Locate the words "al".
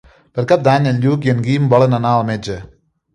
2.21-2.25